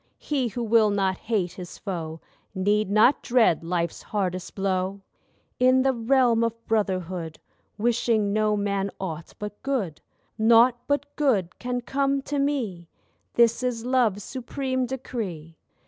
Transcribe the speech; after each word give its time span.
He 0.17 0.47
who 0.47 0.63
will 0.63 0.89
not 0.89 1.15
hate 1.19 1.51
his 1.51 1.77
foe 1.77 2.21
Need 2.55 2.89
not 2.89 3.21
dread 3.21 3.63
life's 3.63 4.01
hardest 4.01 4.55
blow. 4.55 5.01
In 5.59 5.83
the 5.83 5.93
realm 5.93 6.43
of 6.43 6.65
brotherhood 6.65 7.37
Wishing 7.77 8.33
no 8.33 8.57
man 8.57 8.89
aught 8.99 9.35
but 9.37 9.61
good, 9.61 10.01
Naught 10.39 10.79
but 10.87 11.15
good 11.15 11.59
can 11.59 11.81
come 11.81 12.23
to 12.23 12.39
me— 12.39 12.89
This 13.35 13.61
is 13.61 13.85
Love's 13.85 14.23
supreme 14.23 14.87
decree. 14.87 15.55